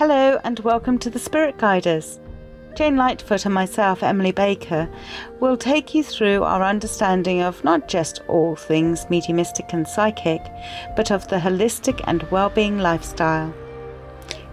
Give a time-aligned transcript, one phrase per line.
[0.00, 2.20] Hello and welcome to the Spirit Guiders.
[2.74, 4.88] Jane Lightfoot and myself, Emily Baker,
[5.40, 10.40] will take you through our understanding of not just all things mediumistic and psychic,
[10.96, 13.52] but of the holistic and well-being lifestyle.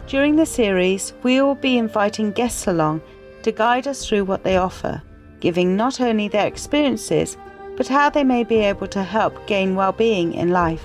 [0.05, 3.01] During the series, we will be inviting guests along
[3.43, 5.01] to guide us through what they offer,
[5.39, 7.37] giving not only their experiences,
[7.77, 10.83] but how they may be able to help gain well-being in life.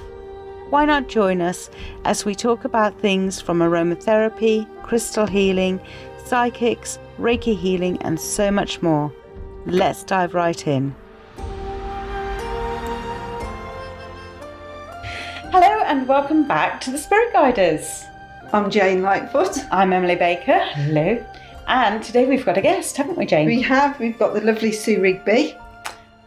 [0.72, 1.68] Why not join us
[2.06, 5.78] as we talk about things from aromatherapy, crystal healing,
[6.24, 9.12] psychics, Reiki healing, and so much more.
[9.66, 10.94] Let's dive right in.
[15.50, 18.04] Hello, and welcome back to the Spirit Guiders.
[18.54, 19.58] I'm Jane Lightfoot.
[19.70, 20.58] I'm Emily Baker.
[20.58, 21.22] Hello.
[21.66, 23.44] And today we've got a guest, haven't we, Jane?
[23.44, 24.00] We have.
[24.00, 25.54] We've got the lovely Sue Rigby.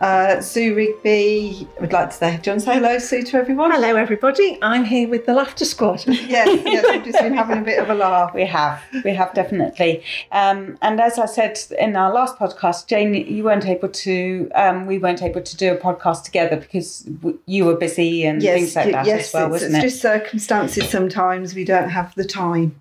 [0.05, 3.37] Uh, Sue Rigby would like to say, do you want to say hello, Sue, to
[3.37, 3.71] everyone?
[3.71, 4.59] Hello, everybody.
[4.61, 6.05] I'm here with the Laughter Squad.
[6.07, 8.31] yes, yes, we've just been having a bit of a laugh.
[8.31, 10.03] We have, we have definitely.
[10.31, 14.85] Um, and as I said in our last podcast, Jane, you weren't able to, um,
[14.85, 17.09] we weren't able to do a podcast together because
[17.47, 19.89] you were busy and yes, things like that yes, as well, it's, wasn't it's it?
[19.89, 22.79] just circumstances sometimes we don't have the time.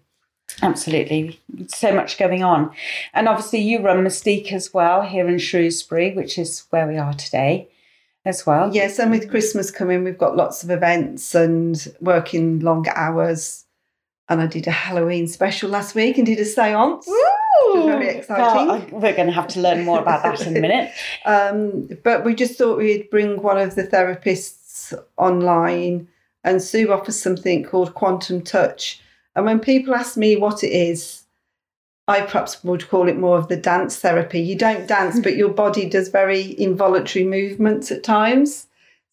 [0.62, 1.40] Absolutely.
[1.68, 2.70] So much going on.
[3.12, 7.14] And obviously, you run Mystique as well here in Shrewsbury, which is where we are
[7.14, 7.68] today
[8.24, 8.74] as well.
[8.74, 13.64] Yes, and with Christmas coming, we've got lots of events and working long hours.
[14.28, 17.06] And I did a Halloween special last week and did a seance.
[17.74, 18.68] Very exciting.
[18.68, 20.90] Well, we're going to have to learn more about that in a minute.
[21.24, 26.08] Um, but we just thought we'd bring one of the therapists online,
[26.42, 29.00] and Sue offers something called Quantum Touch.
[29.36, 31.24] And when people ask me what it is,
[32.06, 34.40] I perhaps would call it more of the dance therapy.
[34.40, 38.66] You don't dance, but your body does very involuntary movements at times.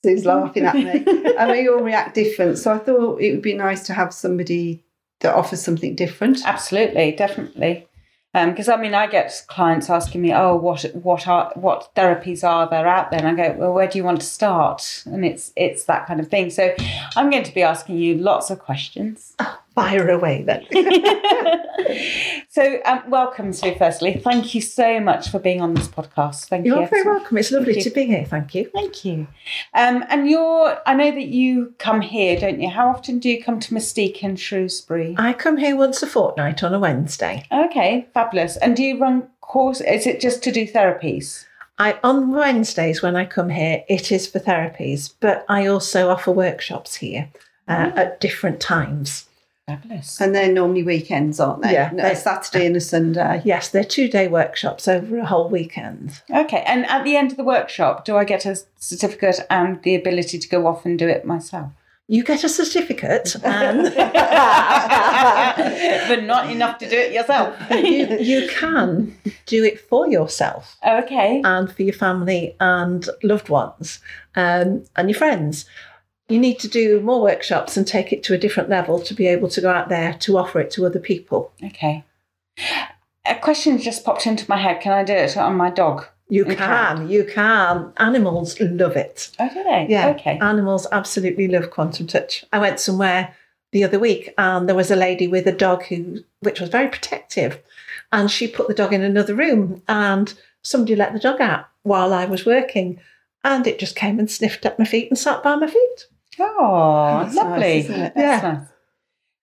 [0.04, 0.30] Sue's mm-hmm.
[0.30, 1.34] laughing at me.
[1.38, 2.58] and we all react different.
[2.58, 4.84] So I thought it would be nice to have somebody
[5.22, 6.46] that offers something different.
[6.46, 7.88] Absolutely, definitely.
[8.34, 12.46] Um, because I mean, I get clients asking me, "Oh, what what are what therapies
[12.46, 15.26] are there out there?" And I go, "Well, where do you want to start?" And
[15.26, 16.50] it's it's that kind of thing.
[16.50, 16.74] So
[17.18, 19.36] I'm going to be asking you lots of questions.
[19.40, 20.66] Oh, Fire away then.
[22.50, 23.76] so, um, welcome, Sue.
[23.78, 26.46] Firstly, thank you so much for being on this podcast.
[26.48, 26.76] Thank you.
[26.76, 27.38] You're very welcome.
[27.38, 28.26] It's lovely to be here.
[28.26, 28.70] Thank you.
[28.74, 29.28] Thank you.
[29.74, 32.70] Um, and you're, I know that you come here, don't you?
[32.70, 35.16] How often do you come to Mystique in Shrewsbury?
[35.18, 37.46] I come here once a fortnight on a Wednesday.
[37.52, 38.58] Okay, fabulous.
[38.58, 39.82] And do you run course?
[39.82, 41.46] Is it just to do therapies?
[41.78, 46.32] I on Wednesdays when I come here, it is for therapies, but I also offer
[46.32, 47.30] workshops here
[47.68, 49.28] uh, at different times.
[49.68, 50.20] Fabulous.
[50.20, 51.74] And they're normally weekends, aren't they?
[51.74, 53.42] Yeah, No, a Saturday and a Sunday.
[53.46, 56.22] Yes, they're two day workshops over a whole weekend.
[56.30, 59.96] Okay, and at the end of the workshop, do I get a certificate and the
[59.96, 61.72] ability to go off and do it myself?
[62.08, 63.84] You get a certificate and
[66.08, 67.56] but not enough to do it yourself.
[67.72, 70.76] you, you can do it for yourself.
[70.86, 71.42] okay.
[71.46, 74.00] and for your family and loved ones
[74.36, 75.66] um, and your friends.
[76.32, 79.28] You need to do more workshops and take it to a different level to be
[79.28, 81.52] able to go out there to offer it to other people.
[81.64, 82.04] Okay.
[83.26, 84.82] A question just popped into my head.
[84.82, 86.06] Can I do it on my dog?
[86.30, 87.92] You can, you can.
[87.98, 89.32] Animals love it.
[89.38, 89.88] Oh, do they?
[89.90, 90.12] Yeah.
[90.12, 90.40] Okay.
[90.40, 92.46] Animals absolutely love quantum touch.
[92.54, 93.36] I went somewhere
[93.74, 96.88] the other week and there was a lady with a dog who which was very
[96.88, 97.62] protective.
[98.14, 102.14] And she put the dog in another room and somebody let the dog out while
[102.14, 103.02] I was working.
[103.44, 106.08] And it just came and sniffed at my feet and sat by my feet.
[106.40, 107.60] Oh, That's lovely.
[107.60, 108.14] nice, isn't it?
[108.16, 108.52] That's Yeah.
[108.52, 108.68] nice.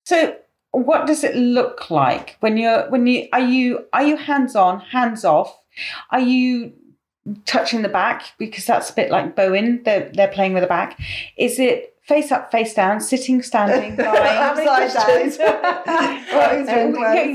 [0.04, 0.36] So,
[0.72, 4.80] what does it look like when you're when you are you are you hands on,
[4.80, 5.58] hands off?
[6.10, 6.72] Are you
[7.44, 9.82] touching the back because that's a bit like Bowen?
[9.84, 10.98] They're they're playing with the back.
[11.36, 14.66] Is it face up, face down, sitting, standing, lying?
[14.66, 15.32] Upside down.
[15.34, 15.38] Clothes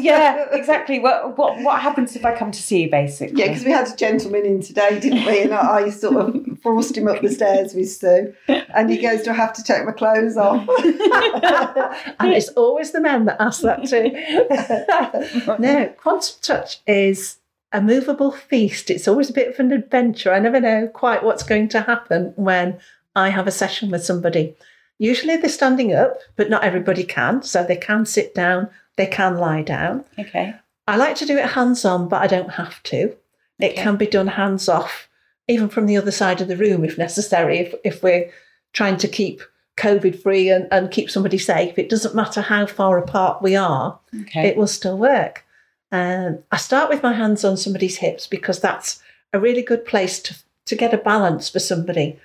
[0.03, 0.99] yeah, exactly.
[0.99, 3.39] What what what happens if I come to see you, basically?
[3.39, 5.43] Yeah, because we had a gentleman in today, didn't we?
[5.43, 8.33] And I, I sort of forced him up the stairs with Sue.
[8.47, 10.67] And he goes, Do I have to take my clothes off?
[12.19, 15.55] and it's always the men that ask that too.
[15.59, 17.37] no, quantum touch is
[17.71, 18.89] a movable feast.
[18.89, 20.33] It's always a bit of an adventure.
[20.33, 22.79] I never know quite what's going to happen when
[23.15, 24.55] I have a session with somebody.
[24.99, 27.43] Usually they're standing up, but not everybody can.
[27.43, 30.05] So they can sit down, they can lie down.
[30.19, 30.55] Okay.
[30.87, 33.15] I like to do it hands on, but I don't have to.
[33.59, 33.81] It Okay.
[33.83, 35.07] can be done hands off,
[35.47, 38.29] even from the other side of the room if necessary, if, if we're
[38.73, 39.41] trying to keep
[39.77, 41.77] COVID free and, and keep somebody safe.
[41.79, 44.47] It doesn't matter how far apart we are, Okay.
[44.47, 45.45] it will still work.
[45.91, 49.01] Um, I start with my hands on somebody's hips because that's
[49.31, 52.19] a really good place to, to get a balance for somebody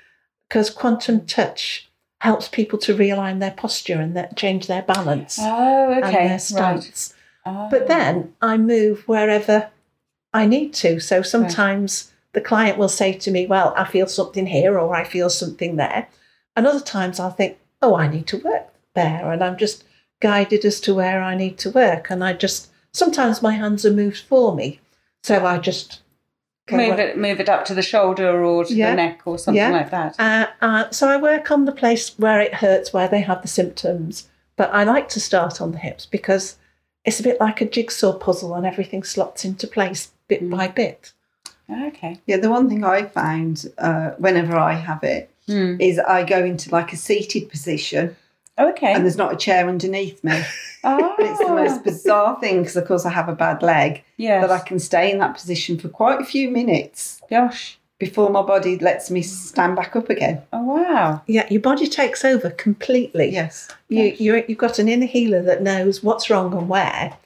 [0.48, 1.88] because quantum touch
[2.20, 6.28] helps people to realign their posture and that change their balance oh, and okay.
[6.28, 7.12] their Right.
[7.46, 7.68] Oh.
[7.70, 9.70] But then I move wherever
[10.34, 11.00] I need to.
[11.00, 15.04] So sometimes the client will say to me, Well, I feel something here or I
[15.04, 16.08] feel something there.
[16.56, 19.30] And other times I'll think, Oh, I need to work there.
[19.30, 19.84] And I'm just
[20.20, 22.10] guided as to where I need to work.
[22.10, 24.80] And I just, sometimes my hands are moved for me.
[25.22, 26.00] So I just
[26.76, 28.90] move where- it, move it up to the shoulder or to Yeah.
[28.90, 29.70] the neck or something Yeah.
[29.70, 30.14] like that.
[30.18, 33.48] Uh, uh, so I work on the place where it hurts, where they have the
[33.48, 34.28] symptoms.
[34.56, 36.56] But I like to start on the hips because
[37.04, 40.50] it's a bit like a jigsaw puzzle and everything slots into place bit Mm.
[40.56, 41.12] by bit.
[41.70, 42.18] Okay.
[42.26, 45.76] Yeah, the one thing I found uh, whenever I have it Hmm.
[45.80, 48.16] is I go into like a seated position
[48.58, 48.92] Oh, okay.
[48.92, 50.42] and there's not a chair underneath me.
[50.84, 51.82] oh, And it's the most ah.
[51.84, 54.40] bizarre thing because, of course, I have a bad leg Yeah.
[54.40, 57.78] that I can stay in that position for quite a few minutes Gosh.
[57.98, 60.42] before my body lets me stand back up again.
[60.52, 61.22] Oh wow.
[61.26, 63.30] Yeah, your body takes over completely.
[63.30, 63.68] Yes.
[63.88, 67.16] You, you're, you've got an inner healer that knows what's wrong and where,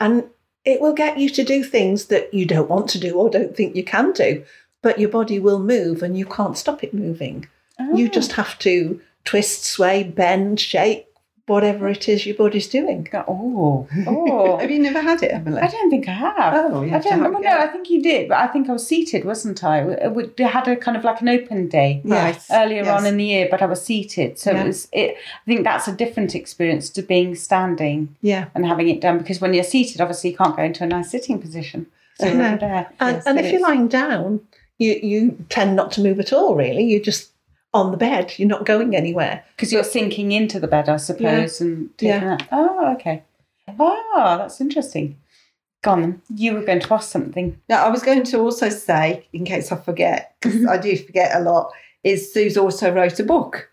[0.00, 0.24] and
[0.64, 3.56] it will get you to do things that you don't want to do or don't
[3.56, 4.44] think you can do.
[4.82, 7.48] But your body will move and you can't stop it moving.
[7.94, 8.10] You Oh.
[8.10, 11.06] just have to twist, sway, bend, shake,
[11.46, 13.06] whatever it is your body's doing.
[13.28, 13.86] Oh.
[14.06, 14.58] Oh.
[14.58, 15.60] Have you never had it, Emily?
[15.60, 16.54] I don't think I have.
[16.54, 17.20] Oh, you I don't.
[17.20, 17.50] have Well, no.
[17.58, 19.80] I think you did, but I think I was seated, wasn't I?
[19.82, 22.38] Uh, would- I had a kind of like an open day Right.
[22.50, 22.98] earlier Yes.
[23.00, 24.62] on in the year, but I was seated, so Yeah.
[24.62, 24.88] it was.
[24.92, 25.16] It.
[25.16, 28.46] I think that's a different experience to being standing Yeah.
[28.54, 31.10] and having it done because when you're seated, obviously you can't go into a nice
[31.10, 31.86] sitting position.
[32.18, 32.56] So No.
[32.56, 32.88] there.
[32.98, 34.40] And, Yes, and if you're lying down,
[34.78, 36.82] you, you tend not to move at all, really.
[36.84, 37.30] You're just
[37.76, 39.44] on the bed, you're not going anywhere.
[39.56, 42.36] because you're sinking into the bed, I suppose, and taking Yeah.
[42.36, 42.48] that.
[42.52, 43.22] Oh, okay.
[43.78, 45.16] Oh, that's interesting.
[45.82, 46.22] Go on, then.
[46.34, 47.60] You were going to ask something.
[47.68, 50.68] Now, I was going to also say, in case I forget, because mm-hmm.
[50.68, 53.70] I do forget a lot, is Sue's also wrote a book.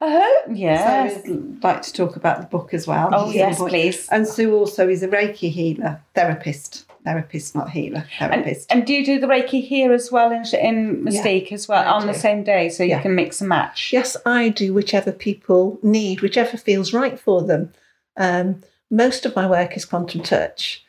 [0.00, 1.24] Oh, yes.
[1.24, 3.10] So I'd like to talk about the book as well.
[3.12, 4.08] oh, yes, please.
[4.10, 6.89] And Sue also is a Reiki healer, therapist.
[7.04, 8.70] Therapist, not healer, And, therapist.
[8.70, 11.92] and do you do the Reiki here as well in, in Mystique as well I
[11.92, 13.00] on the same day so you Yeah.
[13.02, 13.90] can mix and match?
[13.92, 17.72] Yes, I do whichever people need, whichever feels right for them.
[18.18, 20.84] Um, most of my work is quantum touch,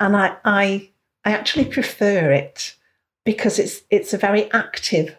[0.00, 0.88] and I, I
[1.24, 2.74] I actually prefer it
[3.24, 5.14] because it's it's a very active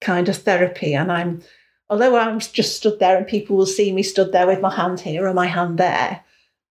[0.00, 1.42] kind of therapy, and I'm
[1.90, 5.00] although I'm just stood there and people will see me stood there with my hand
[5.00, 6.22] here or my hand there.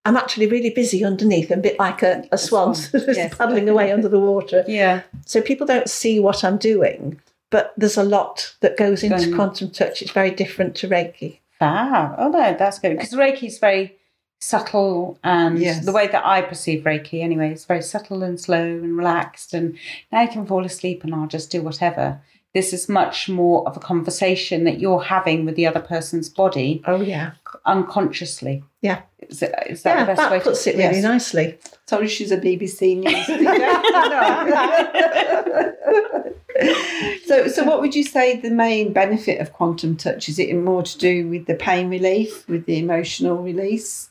[0.04, 3.34] I'm actually really busy underneath, a bit like a, a swan, yes.
[3.36, 4.64] paddling away under the water.
[4.68, 5.02] Yeah.
[5.26, 7.20] So people don't see what I'm doing,
[7.50, 10.02] but there's a lot that goes into Going- quantum touch.
[10.02, 11.38] It's very different to Reiki.
[11.60, 12.14] Wow.
[12.18, 12.96] Oh, no, that's good.
[12.96, 13.96] Because Reiki is very
[14.40, 15.84] subtle and Yes.
[15.86, 19.54] the way that I perceive Reiki anyway is very subtle and slow and relaxed.
[19.54, 19.78] And
[20.12, 22.20] now you can fall asleep and I'll just do whatever.
[22.54, 26.82] This is much more of a conversation that you're having with the other person's body
[26.86, 27.32] Oh yeah,
[27.66, 28.62] unconsciously.
[28.80, 29.02] Yeah.
[29.28, 31.02] Is, it, is that yeah, the best way that to puts it really yes.
[31.02, 31.58] nicely.
[31.86, 33.26] Told you she's a BBC News
[37.26, 40.28] so, so what would you say the main benefit of quantum touch?
[40.28, 44.10] Is it more to do with the pain relief, with the emotional release?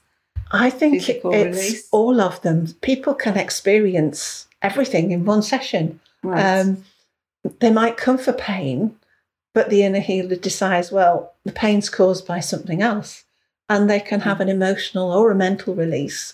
[0.51, 1.87] I think Physical it's release.
[1.91, 2.67] all of them.
[2.81, 5.99] People can experience everything in one session.
[6.21, 6.59] Right.
[6.59, 6.83] Um,
[7.59, 8.95] they might come for pain,
[9.53, 13.23] but the inner healer decides, well, the pain's caused by something else.
[13.69, 16.33] And they can have an emotional or a mental release,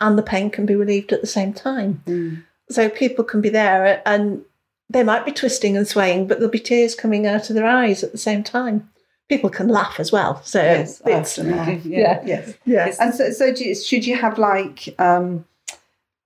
[0.00, 2.02] and the pain can be relieved at the same time.
[2.06, 2.44] Mm.
[2.70, 4.44] So people can be there and
[4.88, 8.04] they might be twisting and swaying, but there'll be tears coming out of their eyes
[8.04, 8.88] at the same time.
[9.28, 10.40] People can laugh as well.
[10.44, 11.84] So yes, I it's, often laugh.
[11.84, 12.22] Yeah.
[12.24, 12.54] Yes.
[12.64, 12.94] yeah.
[13.00, 15.44] And so, so do you, should you have like um,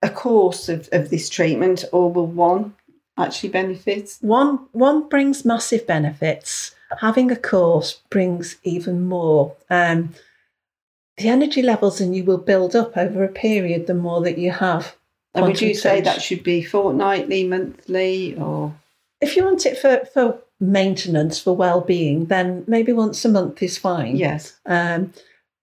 [0.03, 2.75] a course of, of this treatment, or will one
[3.17, 4.17] actually benefit?
[4.21, 6.75] One one brings massive benefits.
[6.99, 9.55] Having a course brings even more.
[9.69, 10.13] Um,
[11.17, 14.51] the energy levels in you will build up over a period the more that you
[14.51, 14.95] have.
[15.33, 18.73] And would you say that should be fortnightly, monthly, or
[19.19, 23.61] If you want it for, for maintenance, for well being, then maybe once a month
[23.61, 24.15] is fine.
[24.15, 24.57] yes?
[24.65, 25.13] Um,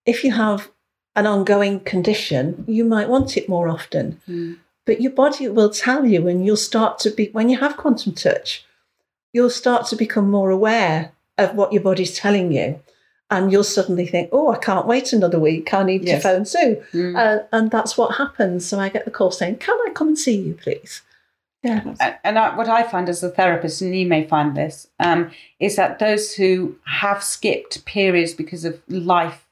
[0.04, 0.70] if you have
[1.16, 4.20] an ongoing condition, you might want it more often.
[4.28, 4.58] Mm.
[4.84, 8.12] But your body will tell you, and you'll start to be, when you have quantum
[8.14, 8.64] touch,
[9.32, 12.80] you'll start to become more aware of what your body's telling you.
[13.30, 15.72] And you'll suddenly think, oh, I can't wait another week.
[15.72, 16.22] I need Yes.
[16.22, 16.82] to phone Sue.
[16.92, 17.16] Mm.
[17.16, 18.66] Uh, and that's what happens.
[18.66, 21.00] So I get the call saying, can I come and see you, please?
[21.62, 21.80] Yeah.
[21.98, 25.30] And- and I, what I find as a therapist, and you may find this, um,
[25.60, 29.46] is that those who have skipped periods because of life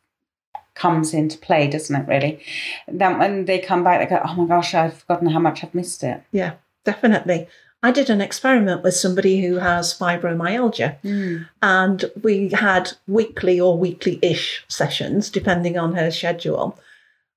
[0.81, 2.09] comes into play, doesn't it?
[2.09, 2.41] Really,
[2.89, 5.75] then when they come back, they go, "Oh my gosh, I've forgotten how much I've
[5.75, 6.53] missed it." Yeah,
[6.85, 7.49] definitely.
[7.83, 11.01] I did an experiment with somebody who has fibromyalgia.
[11.01, 11.37] Hmm.
[11.63, 16.79] and we had weekly or weekly ish sessions depending on her schedule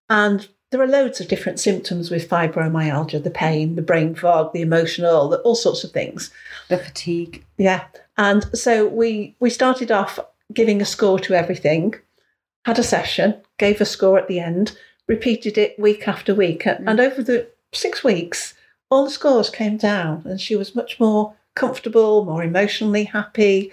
[0.09, 4.61] and there are loads of different symptoms with fibromyalgia the pain, the brain fog, the
[4.61, 6.31] emotional, the, all sorts of things.
[6.67, 7.45] The fatigue.
[7.57, 7.83] Yeah.
[8.17, 10.19] And so we, we started off
[10.51, 11.93] giving a score to everything,
[12.65, 14.77] had a session, gave a score at the end,
[15.07, 16.63] repeated it week after week.
[16.63, 16.83] Mm.
[16.87, 18.53] And over the six weeks,
[18.89, 23.71] all the scores came down and she was much more comfortable, more emotionally happy.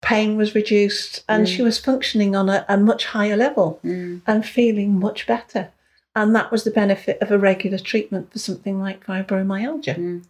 [0.00, 1.56] Pain was reduced and Mm.
[1.56, 4.22] she was functioning on a, a much higher level Mm.
[4.26, 5.70] and feeling much better.
[6.16, 9.96] And that was the benefit of a regular treatment for something like fibromyalgia.
[9.96, 10.24] Mm.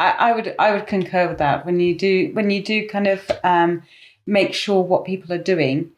[0.00, 1.66] I, I would I would concur with that.
[1.66, 3.82] When you do when you do kind of um,
[4.26, 5.90] make sure what people are doing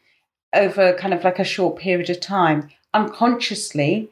[0.52, 4.10] over kind of like a short period of time, unconsciously,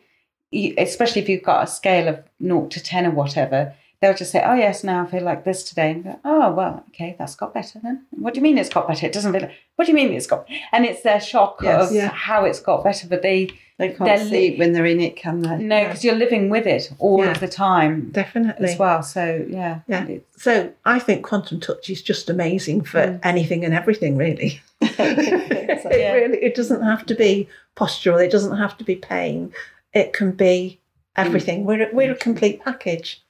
[0.53, 4.43] especially if you've got a scale of naught to ten or whatever, they'll just say,
[4.45, 7.55] "Oh yes, now I feel like this today." And go, "Oh well, okay, that's got
[7.55, 9.07] better then." What do you mean it's got better?
[9.07, 9.49] It doesn't feel.
[9.77, 10.47] What do you mean it's got?
[10.73, 11.91] And it's their shock Yes.
[11.91, 12.09] of Yeah.
[12.09, 15.41] how it's got better, but they They can't see li- when they're in it, can
[15.43, 15.57] they?
[15.59, 17.31] no because you're living with it all Yeah.
[17.31, 18.71] of the time Definitely.
[18.71, 19.03] as well.
[19.05, 20.07] So yeah, Yeah.
[20.37, 23.21] So I think quantum touch is just amazing for Mm.
[23.23, 24.61] anything and everything, really.
[24.81, 28.25] it really it doesn't have to be postural.
[28.25, 29.53] It doesn't have to be pain.
[29.93, 30.81] It can be
[31.17, 31.65] everything.
[31.65, 33.23] We're we're a complete package,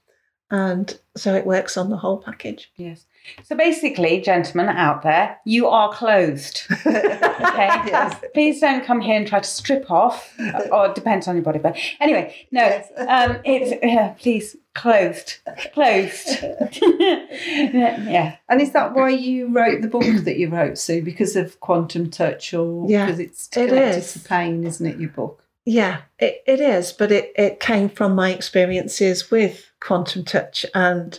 [0.50, 2.71] and so it works on the whole package.
[2.76, 3.05] Yes.
[3.45, 6.62] So basically, gentlemen out there, you are closed.
[7.38, 7.69] Okay.
[7.87, 8.21] Yes.
[8.35, 10.35] Please don't come here and try to strip off,
[10.73, 11.61] or it depends on your body.
[11.61, 12.62] But anyway, no.
[12.62, 12.90] Yes.
[12.97, 15.38] Um, it's uh, please closed,
[15.73, 16.28] closed.
[16.83, 18.37] yeah.
[18.49, 21.02] And is that why you wrote the book that you wrote, Sue?
[21.02, 24.99] Because of quantum touch, or Yeah, because it's it connected pain, isn't it?
[24.99, 25.45] Your book.
[25.69, 30.65] Yeah, it, it is, but it, it came from my experiences with quantum touch.
[30.75, 31.19] And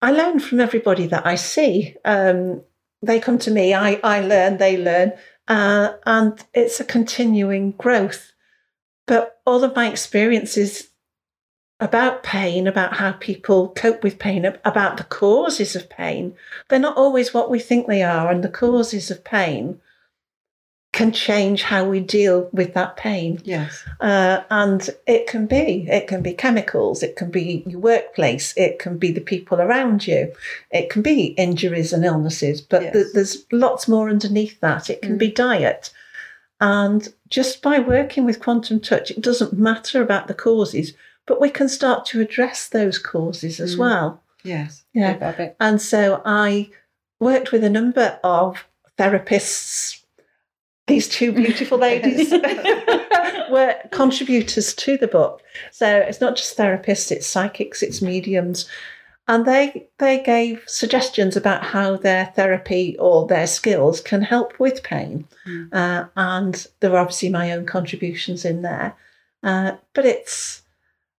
[0.00, 1.94] I learn from everybody that I see.
[2.06, 2.62] Um,
[3.02, 5.12] they come to me, I, I learn, they learn,
[5.46, 8.32] uh, and it's a continuing growth.
[9.06, 10.88] But all of my experiences
[11.80, 16.34] about pain, about how people cope with pain, about the causes of pain,
[16.70, 18.30] they're not always what we think they are.
[18.30, 19.82] And the causes of pain
[20.94, 23.40] can change how we deal with that pain.
[23.44, 23.84] Yes.
[24.00, 28.78] Uh, and it can be it can be chemicals, it can be your workplace, it
[28.78, 30.32] can be the people around you,
[30.70, 32.60] it can be injuries and illnesses.
[32.62, 32.92] But Yes.
[32.94, 34.88] th- there's lots more underneath that.
[34.88, 35.90] It can be diet,
[36.60, 40.94] and just by working with quantum touch, it doesn't matter about the causes,
[41.26, 43.78] but we can start to address those causes as Mm.
[43.80, 44.22] well.
[44.44, 44.84] Yes.
[44.92, 45.12] Yeah.
[45.12, 45.56] Bit by bit.
[45.58, 46.70] And so I
[47.18, 48.64] worked with a number of
[48.98, 50.00] therapists.
[50.86, 52.30] These two beautiful ladies
[53.50, 55.42] were contributors to the book.
[55.70, 58.68] So it's not just therapists, it's psychics, it's mediums.
[59.26, 64.82] And they they gave suggestions about how their therapy or their skills can help with
[64.82, 65.26] pain.
[65.46, 65.72] Mm.
[65.72, 68.94] Uh, and there are obviously my own contributions in there.
[69.42, 70.62] Uh, but it's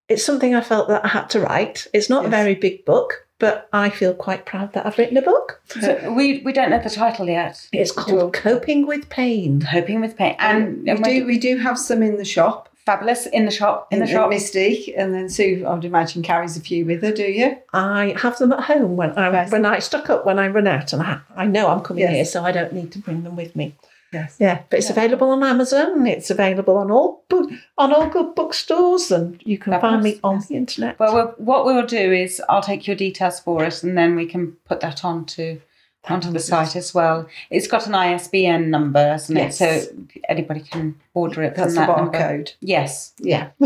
[0.07, 1.88] it's something I felt that I had to write.
[1.93, 5.21] It's not a very big book, but I feel quite proud that I've written a
[5.21, 5.61] book.
[5.67, 7.67] So we we don't know the title yet.
[7.71, 9.61] It's called Coping with Pain.
[9.71, 12.69] Coping with pain, and we do we do have some in the shop.
[12.85, 13.87] fabulous in the shop.
[13.91, 14.29] In the shop.
[14.29, 17.11] Misty, and then Sue, I would imagine carries a few with her.
[17.11, 17.57] Do you?
[17.73, 20.93] I have them at home when I when I stock up when I run out,
[20.93, 22.13] and I, I know I'm coming Yes.
[22.13, 23.75] here, so I don't need to bring them with me.
[24.13, 24.38] Yes.
[24.39, 24.93] Yeah, but it's Yeah.
[24.93, 26.07] available on Amazon.
[26.07, 30.35] It's available on all book, on all good bookstores, and you can find me on
[30.35, 30.47] yes.
[30.47, 30.97] the internet.
[31.00, 34.25] Well, we'll, what we'll do is I'll take your details for us, and then we
[34.25, 35.59] can put that onto
[36.07, 37.27] onto the site as well.
[37.50, 39.59] It's got an ISBN number, hasn't Yes.
[39.59, 39.89] it?
[39.89, 39.95] So
[40.29, 42.53] anybody can order it That's from the that barcode.
[42.62, 43.13] Yes.
[43.19, 43.47] yeah,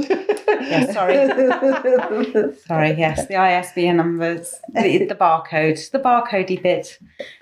[0.70, 2.54] Yeah, sorry.
[2.68, 7.00] Sorry, yes, the ISBN numbers, the, the barcode, the barcodey bit,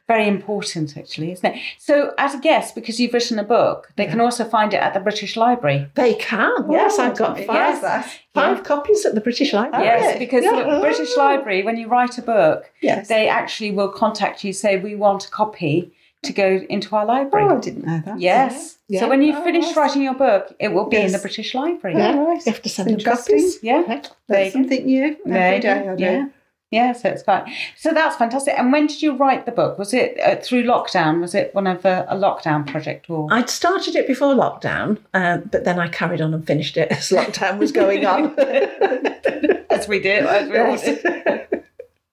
[0.07, 1.59] very important actually, isn't it?
[1.77, 4.93] So, as a guest, because you've written a book, they can also find it at
[4.93, 5.89] the British Library.
[5.95, 6.53] they can.
[6.69, 7.47] Yes, oh, I've got Yes.
[7.47, 8.19] five that.
[8.33, 9.85] five copies at the British Library.
[9.85, 10.63] yes, because Yeah.
[10.75, 13.07] the British Library, when you write a book, Yes.
[13.07, 15.91] they actually will contact you, say, we want a copy
[16.23, 17.45] to go into our library.
[17.49, 18.19] oh, I didn't know that.
[18.19, 18.77] Yes.
[18.89, 19.01] Yeah.
[19.01, 19.77] So when you Oh, finish yes.
[19.77, 21.95] writing your book, it will be in the British Library.
[21.97, 22.45] Yeah, Oh, right.
[22.45, 23.35] you have to send them Interesting.
[23.37, 23.59] copies.
[23.63, 23.81] Yeah.
[23.81, 23.85] Yeah.
[23.87, 25.83] There That's you something new There every you day.
[25.85, 25.91] go.
[25.91, 26.03] I do.
[26.03, 26.25] Yeah.
[26.69, 27.45] Yeah, so it's quite.
[27.77, 28.55] So that's fantastic.
[28.57, 29.79] And when did you write the book?
[29.79, 31.21] Was it uh, through lockdown?
[31.21, 33.29] Was it one of a, a lockdown project or?
[33.31, 37.09] I'd started it before lockdown, um, but then I carried on and finished it as
[37.09, 38.35] lockdown was going on.
[39.69, 40.83] as we did, as we all Yes.
[40.83, 41.63] did.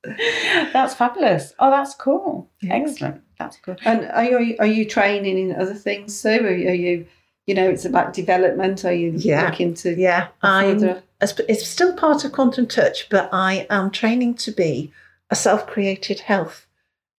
[0.72, 1.54] That's fabulous.
[1.58, 2.50] Oh, that's cool.
[2.60, 2.74] Yeah.
[2.74, 3.22] Excellent.
[3.44, 3.78] That's good.
[3.84, 6.28] And are you are you training in other things, too?
[6.28, 7.06] Are you, are you
[7.46, 8.84] you know, it's about development.
[8.86, 9.50] Are you Yeah.
[9.50, 11.00] looking to Yeah, I'm.
[11.20, 14.92] It's still part of Quantum Touch, but I am training to be
[15.30, 16.66] a self-created health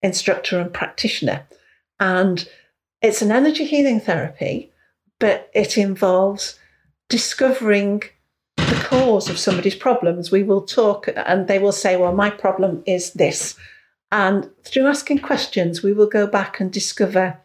[0.03, 1.47] instructor and practitioner,
[2.01, 2.49] and
[3.03, 4.71] it's an energy healing therapy,
[5.19, 6.59] but it involves
[7.09, 8.03] discovering
[8.57, 10.31] the cause of somebody's problems.
[10.31, 13.57] We will talk and they will say, Well, my problem is this.
[14.15, 17.37] And through asking questions, we will go back and discover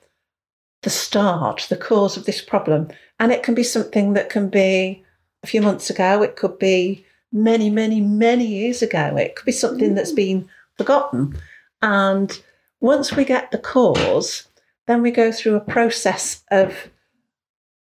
[0.83, 2.89] the start, the cause of this problem.
[3.19, 5.03] And it can be something that can be
[5.43, 9.51] a few months ago, it could be many, many, many years ago, it could be
[9.51, 10.47] something that's been
[10.77, 11.35] forgotten.
[11.81, 12.39] And
[12.81, 14.47] once we get the cause,
[14.85, 16.89] then we go through a process of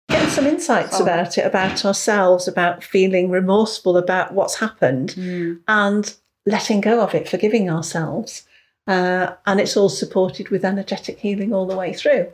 [0.10, 1.04] getting some insights oh.
[1.04, 5.60] about it, about ourselves, about feeling remorseful about what's happened, mm.
[5.68, 6.16] and
[6.46, 8.46] letting go of it, forgiving ourselves.
[8.88, 12.32] Uh, and it's all supported with energetic healing all the way through.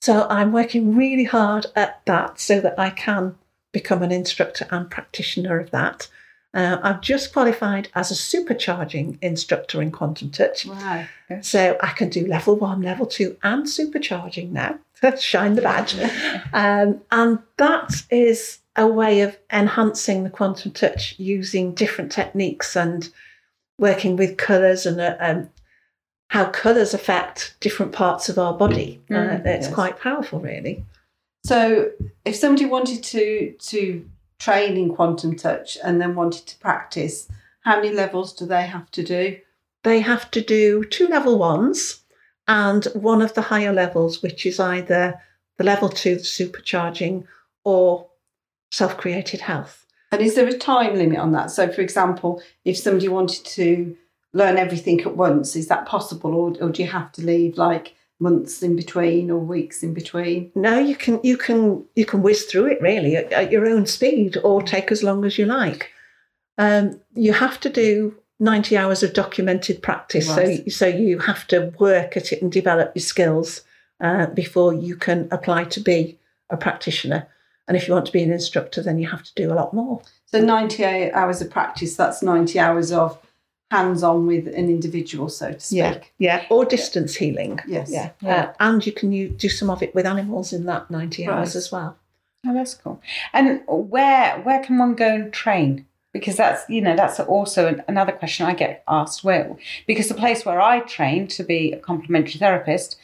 [0.00, 3.34] So I'm working really hard at that so that I can
[3.72, 6.08] become an instructor and practitioner of that.
[6.54, 10.66] Uh, I've just qualified as a supercharging instructor in quantum touch.
[10.66, 11.04] Wow.
[11.42, 14.78] So I can do level one, level two, and supercharging now.
[15.18, 15.94] Shine the badge.
[16.52, 23.10] um, and that is a way of enhancing the quantum touch using different techniques and
[23.78, 25.50] working with colours and, uh, um,
[26.28, 29.02] how colours affect different parts of our body.
[29.10, 29.74] Mm, uh, it's yes.
[29.74, 30.84] quite powerful, really.
[31.44, 31.90] So,
[32.24, 34.08] if somebody wanted to to
[34.38, 37.28] train in quantum touch and then wanted to practice,
[37.60, 39.38] how many levels do they have to do?
[39.84, 42.00] They have to do two level ones
[42.46, 45.20] and one of the higher levels, which is either
[45.56, 47.26] the level two supercharging
[47.64, 48.06] or
[48.70, 49.86] self created health.
[50.10, 51.50] And is there a time limit on that?
[51.50, 53.96] So, for example, if somebody wanted to
[54.32, 57.94] learn everything at once, is that possible, or, or do you have to leave like
[58.20, 60.50] months in between or weeks in between?
[60.54, 63.86] No, you can you can you can whiz through it really at, at your own
[63.86, 65.90] speed, or take as long as you like.
[66.58, 70.64] Um, you have to do 90 hours of documented practice, right.
[70.64, 73.62] so so you have to work at it and develop your skills
[74.00, 76.18] uh, before you can apply to be
[76.50, 77.28] a practitioner.
[77.66, 79.74] And if you want to be an instructor, then you have to do a lot
[79.74, 80.00] more.
[80.24, 83.18] So 98 hours of practice, that's 90 hours of
[83.70, 85.78] hands on with an individual, so to speak.
[85.78, 86.46] Yeah, yeah.
[86.50, 87.60] or distance healing.
[87.66, 87.90] Yes.
[87.90, 88.10] Yeah.
[88.20, 88.36] yeah.
[88.36, 91.34] Uh, and you can use, do some of it with animals in that 90 right.
[91.34, 91.96] hours as well.
[92.46, 93.00] Oh, that's cool.
[93.32, 95.86] And where where can one go and train?
[96.12, 99.24] Because that's you know that's also another question I get asked.
[99.24, 102.96] Where because the place where I train to be a complementary therapist,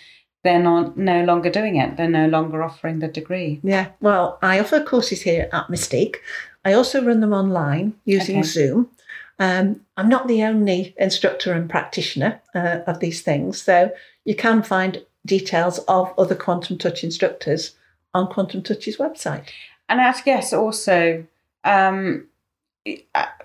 [0.44, 1.96] they're not no longer doing it.
[1.96, 3.60] They're no longer offering the degree.
[3.64, 3.88] Yeah.
[4.00, 6.16] Well, I offer courses here at Mystique.
[6.64, 8.48] I also run them online using okay.
[8.48, 8.88] Zoom.
[9.38, 13.90] Um, I'm not the only instructor and practitioner uh, of these things, so
[14.24, 17.72] you can find details of other Quantum Touch instructors
[18.12, 19.44] on Quantum Touch's website.
[19.88, 21.26] And I guess also,
[21.64, 22.26] um,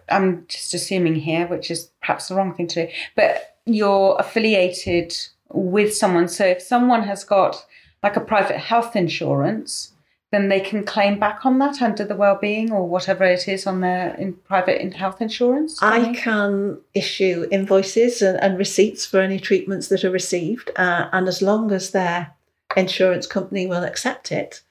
[0.10, 5.16] I'm just assuming here, which is perhaps the wrong thing to do, but you're affiliated
[5.52, 6.28] with someone.
[6.28, 7.66] So if someone has got
[8.04, 9.94] like a private health insurance,
[10.32, 13.82] then they can claim back on that under the well-being or whatever it is on
[13.82, 15.82] their in private in health insurance.
[15.82, 21.28] I can issue invoices and, and, receipts for any treatments that are received, uh, and
[21.28, 22.34] as long as their
[22.78, 24.62] insurance company will accept it,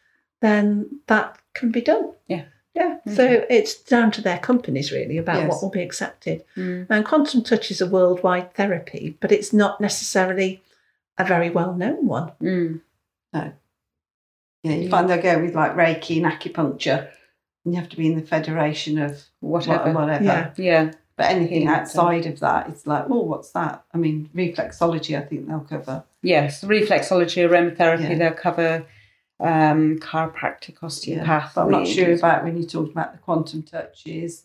[0.41, 2.13] then that can be done.
[2.29, 2.45] Yeah.
[2.75, 3.17] Yeah, okay.
[3.17, 5.49] so it's down to their companies really about yes.
[5.49, 6.45] what will be accepted.
[6.57, 6.87] Mm.
[6.89, 10.63] And quantum touch is a worldwide therapy, but it's not necessarily
[11.17, 12.31] a very well known one.
[12.41, 12.81] Mm.
[13.33, 13.53] No.
[14.63, 17.09] Yeah, you find they go with like Reiki and acupuncture,
[17.65, 19.93] and you have to be in the federation of whatever.
[19.93, 20.25] Whatever.
[20.25, 20.53] Yeah.
[20.57, 20.93] yeah.
[21.17, 23.85] But anything outside of that, it's like, oh, what's that?
[23.93, 26.05] I mean, reflexology, I think they'll cover.
[26.23, 28.15] Yes, reflexology, aromatherapy, yeah.
[28.15, 28.87] they'll cover
[29.41, 31.53] um, chiropractic, osteopath.
[31.57, 34.45] Yeah, I'm not sure about when you talk about the quantum touches,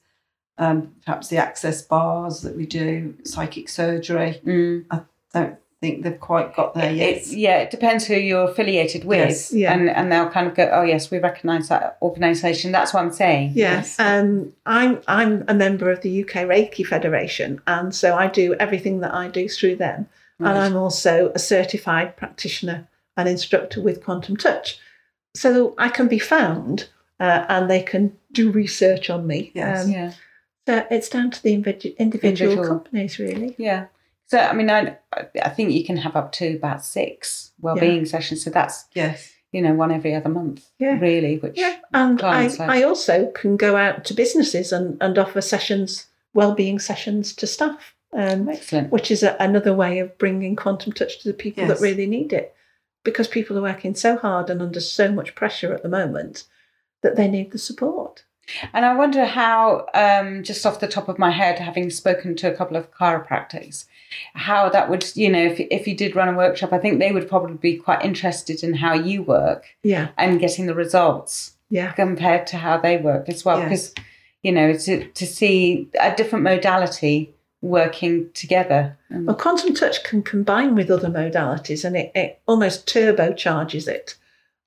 [0.58, 4.42] um, perhaps the access bars that we do, psychic surgery.
[4.44, 4.86] Mm.
[4.90, 7.18] I don't think they've quite got there yet.
[7.18, 9.30] It, yeah, it depends who you're affiliated with.
[9.30, 9.74] Yes, yeah.
[9.74, 12.72] And, and they'll kind of go, oh, yes, we recognise that organisation.
[12.72, 13.52] That's what I'm saying.
[13.54, 14.00] Yes.
[14.00, 19.02] Um, I'm, I'm a member of the UK Reiki Federation, and so I do everything
[19.02, 20.08] that I do through them.
[20.40, 20.50] Right.
[20.50, 24.80] And I'm also a certified practitioner and instructor with Quantum Touch.
[25.36, 26.88] So I can be found
[27.20, 29.52] uh, and they can do research on me.
[29.54, 29.84] Yes.
[29.84, 30.14] Um, yeah.
[30.66, 33.56] So it's down to the individual, individual companies, really.
[33.58, 33.88] Yeah.
[34.28, 34.98] So I mean, I
[35.42, 38.12] I think you can have up to about six well-being yeah.
[38.12, 38.44] sessions.
[38.44, 40.66] So that's yes, you know, one every other month.
[40.80, 41.38] Yeah, really.
[41.38, 42.60] Which yeah, and I like.
[42.60, 47.96] I also can go out to businesses and and offer sessions, well-being sessions to staff.
[48.16, 48.92] Um, Excellent.
[48.92, 51.80] Which is a, another way of bringing quantum touch to the people yes.
[51.80, 52.56] that really need it,
[53.04, 56.44] because people are working so hard and under so much pressure at the moment
[57.02, 58.24] that they need the support.
[58.74, 62.52] And I wonder how, um, just off the top of my head, having spoken to
[62.52, 63.86] a couple of chiropractors,
[64.34, 67.12] how that would, you know, if, if you did run a workshop, I think they
[67.12, 70.10] would probably be quite interested in how you work yeah.
[70.18, 71.94] and getting the results Yeah.
[71.94, 73.60] compared to how they work as well.
[73.60, 73.92] Yes.
[73.92, 74.06] Because,
[74.44, 78.98] you know, to, to see a different modality working together.
[79.10, 84.16] And- Well, quantum touch can combine with other modalities and it, it almost turbocharges it.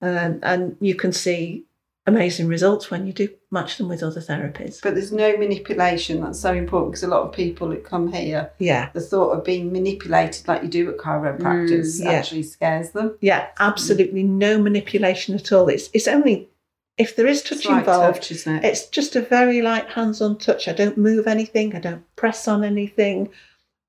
[0.00, 1.64] Um, and you can see
[2.06, 4.80] amazing results when you do match them with other therapies.
[4.82, 6.20] But there's no manipulation.
[6.20, 8.90] That's so important because a lot of people that come here, Yeah.
[8.92, 12.10] the thought of being manipulated like you do at chiropractors Mm, yeah.
[12.12, 13.16] actually scares them.
[13.20, 15.68] Yeah, absolutely no manipulation at all.
[15.68, 16.48] It's it's only
[16.96, 18.64] if there is touch It's involved, touch, it?
[18.64, 20.66] it's just a very light hands-on touch.
[20.68, 23.28] I don't move anything, I don't press on anything.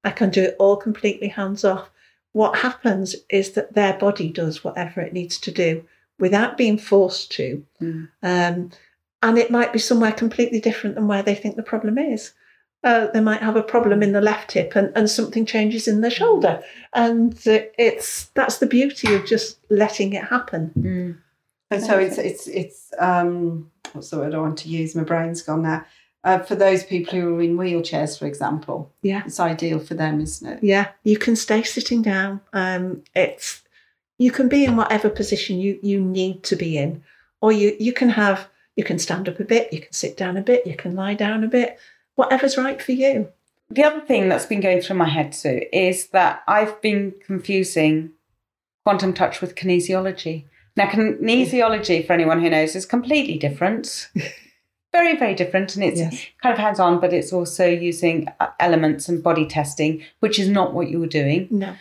[0.04, 1.90] I can do it all completely hands off.
[2.34, 5.84] What happens is that their body does whatever it needs to do
[6.20, 7.64] without being forced to.
[7.82, 8.10] Mm.
[8.24, 8.72] Um,
[9.24, 12.34] and it might be somewhere completely different than where they think the problem is.
[12.84, 16.02] Uh, they might have a problem in the left hip and, and something changes in
[16.02, 16.62] the shoulder.
[16.94, 20.72] And uh, it's that's the beauty of just letting it happen.
[20.78, 21.18] Mm.
[21.72, 24.96] And so it's it's it's um what's the word I want to use?
[24.96, 25.86] My brain's gone now.
[26.24, 29.24] Uh, for those people who are in wheelchairs, for example, Yeah.
[29.26, 30.64] it's ideal for them, isn't it?
[30.64, 32.42] Yeah, you can stay sitting down.
[32.54, 33.62] Um, it's
[34.18, 37.04] you can be in whatever position you you need to be in,
[37.42, 40.38] or you you can have you can stand up a bit, you can sit down
[40.38, 41.78] a bit, you can lie down a bit,
[42.16, 43.30] whatever's right for you.
[43.70, 48.12] The other thing that's been going through my head, too is that I've been confusing
[48.86, 50.46] quantum touch with kinesiology.
[50.78, 54.10] Now, kinesiology, for anyone who knows, is completely different.
[54.94, 55.76] Very, very different.
[55.76, 56.26] And it's Yes.
[56.42, 60.48] kind of hands on, but it's also using uh, elements and body testing, which is
[60.50, 61.48] not what you were doing.
[61.52, 61.76] No,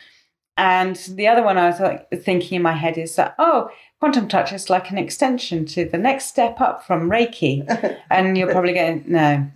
[0.59, 4.27] And the other one I was like, thinking in my head is that, oh, quantum
[4.27, 7.65] touch is like an extension to the next step up from Reiki.
[8.11, 9.47] And you're probably going, no.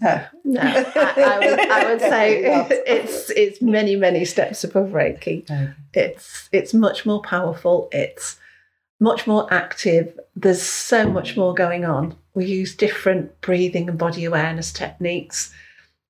[0.44, 0.60] no.
[0.60, 2.42] I, I would, I would say
[2.86, 5.48] it's it's many many steps above Reiki.
[5.94, 7.88] It's it's much more powerful.
[7.92, 8.38] It's
[8.98, 10.18] much more active.
[10.36, 12.16] There's so much more going on.
[12.34, 15.54] We use different breathing and body awareness techniques.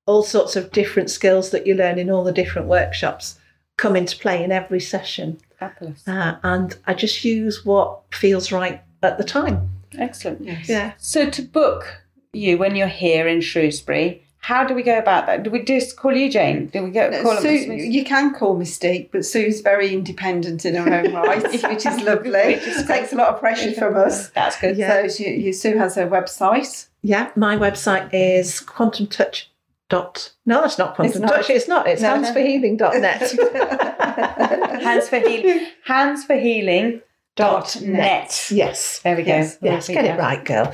[0.05, 3.39] All sorts of different skills that you learn in all the different workshops
[3.81, 5.39] come into play in every session.
[5.59, 6.07] Fabulous.
[6.07, 9.69] Uh, and I just use what feels right at the time.
[9.97, 10.45] Excellent.
[10.45, 10.69] Yes.
[10.69, 10.93] Yeah.
[10.97, 15.43] So to book you when you're here in Shrewsbury, how do we go about that?
[15.43, 16.67] Do we just call you Jane?
[16.67, 20.75] Do we go call Sue, Miss- you can call Mystique, but Sue's very independent in
[20.75, 22.55] her own right, which is lovely.
[22.55, 24.29] Which is takes a lot of pressure from us.
[24.29, 24.77] That's good.
[24.77, 25.07] Yeah.
[25.07, 26.87] So she, Sue has her website.
[27.01, 29.45] Yeah, my website is quantumtouch.
[29.91, 31.31] Dot, no, that's not quantum It's not.
[31.35, 31.49] touch.
[31.49, 31.87] It's not.
[31.87, 32.15] It's No.
[32.15, 34.81] handsforhealing.net.
[34.81, 35.67] Hands for healing.
[35.85, 37.01] Hands for healing.
[37.35, 38.47] Dot net.
[38.51, 38.99] yes.
[39.03, 39.29] There we go.
[39.33, 39.57] Yes.
[39.61, 40.65] Yes, get it right, girl.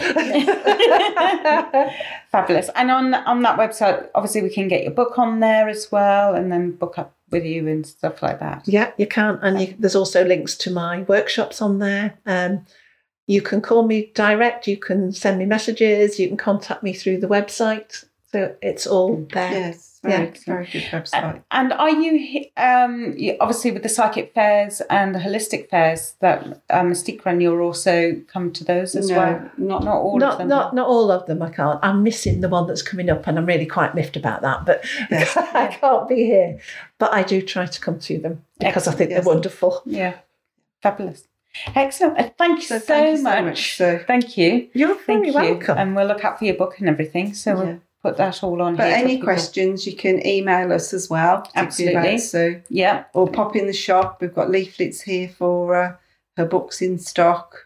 [2.31, 2.69] Fabulous.
[2.75, 6.33] And on on that website, obviously we can get your book on there as well,
[6.35, 8.63] and then book up with you and stuff like that.
[8.67, 9.37] yeah, you can.
[9.41, 12.17] And you, there's also links to my workshops on there.
[12.25, 12.65] Um,
[13.27, 14.67] you can call me direct.
[14.67, 16.19] You can send me messages.
[16.19, 18.05] You can contact me through the website.
[18.29, 19.51] So it's all there.
[19.51, 20.31] yes, very, Yeah.
[20.45, 21.41] very good website.
[21.49, 26.43] And are you um, you- obviously with the psychic fairs and the holistic fairs that
[26.69, 27.39] um, Mystique run?
[27.39, 29.51] You're also come to those as no, well.
[29.57, 30.47] not Not all of them.
[30.49, 31.41] not, not all of them.
[31.41, 31.79] I can't.
[31.81, 34.65] I'm missing the one that's coming up, and I'm really quite miffed about that.
[34.65, 34.83] But
[35.55, 36.59] I can't be here.
[36.99, 39.23] But I do try to come to them because I think Yes.
[39.23, 39.81] they're wonderful.
[39.85, 40.15] Yeah,
[40.81, 41.23] fabulous.
[41.75, 42.37] Excellent.
[42.37, 43.43] Thank you so, So thank you so much.
[43.45, 43.99] much, Sue.
[44.05, 44.67] Thank you.
[44.73, 45.53] You're Thank very you.
[45.53, 45.77] welcome.
[45.77, 47.33] And we'll look out for your book and everything.
[47.33, 47.63] So Yeah.
[47.63, 48.93] we'll put that all on But here.
[48.93, 51.49] for any questions, you can email us as well.
[51.55, 51.99] Absolutely.
[51.99, 52.61] About Sue.
[52.69, 53.05] Yeah.
[53.13, 54.21] Or pop in the shop.
[54.21, 55.95] We've got leaflets here for uh,
[56.37, 57.65] her books in stock.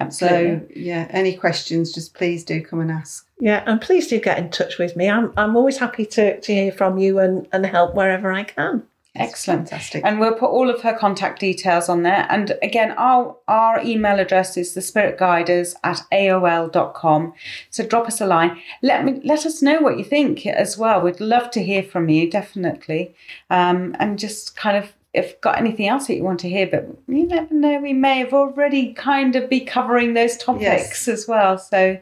[0.00, 0.74] Absolutely.
[0.74, 3.28] So, yeah, any questions, just please do come and ask.
[3.38, 5.08] Yeah, and please do get in touch with me.
[5.08, 8.82] I'm I'm always happy to, to hear from you and, and help wherever I can.
[9.14, 9.68] Excellent.
[9.68, 10.02] Fantastic.
[10.06, 12.26] And we'll put all of her contact details on there.
[12.30, 17.34] And again, our our email address is the spiritguiders at AOL.com.
[17.70, 18.58] So drop us a line.
[18.82, 21.00] Let me let us know what you think as well.
[21.02, 23.14] We'd love to hear from you, definitely.
[23.50, 26.88] Um, and just kind of if got anything else that you want to hear, but
[27.06, 30.62] you never know, we may have already kind of be covering those topics
[31.06, 31.08] Yes.
[31.08, 31.58] as well.
[31.58, 31.98] So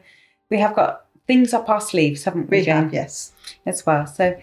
[0.49, 2.83] we have got things up our sleeves, haven't we, we Jane?
[2.83, 3.33] have, yes.
[3.65, 4.07] as well.
[4.07, 4.39] So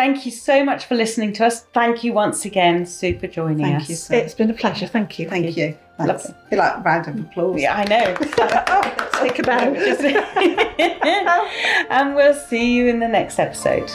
[0.00, 1.64] thank you so much for listening to us.
[1.74, 3.90] Thank you once again, Sue, for joining Thank us.
[3.90, 4.14] you, Sue.
[4.14, 4.86] It's been a pleasure.
[4.86, 5.28] Thank you.
[5.28, 5.76] Thank you.
[5.98, 6.24] Thanks.
[6.24, 6.34] Lovely.
[6.48, 7.60] feel like a round of applause.
[7.60, 8.14] Yeah, I know.
[9.20, 9.58] Take a bow.
[11.90, 13.90] and we'll see you in the next episode.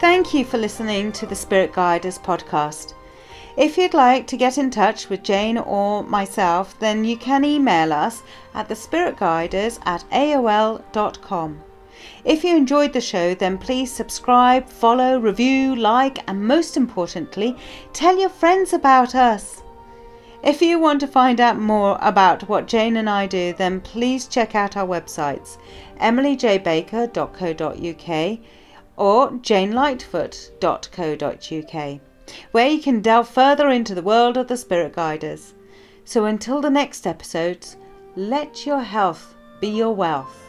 [0.00, 2.94] Thank you for listening to the Spirit Guiders podcast.
[3.56, 7.92] If you'd like to get in touch with Jane or myself, then you can email
[7.92, 11.62] us at thespiritguiders at aol.com.
[12.24, 17.56] If you enjoyed the show, then please subscribe, follow, review, like, and most importantly,
[17.92, 19.62] tell your friends about us.
[20.42, 24.28] If you want to find out more about what Jane and I do, then please
[24.28, 25.58] check out our websites
[26.00, 28.38] emilyjbaker.co.uk
[28.96, 32.00] or janelightfoot.co.uk,
[32.52, 35.54] where you can delve further into the world of the spirit guiders.
[36.04, 37.76] So until the next episodes,
[38.16, 40.47] let your health be your wealth.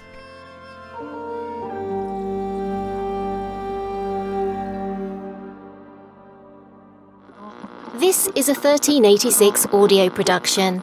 [8.00, 10.82] This is a 1386 audio production.